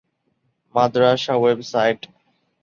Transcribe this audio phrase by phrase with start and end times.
[0.75, 1.99] Madrasa website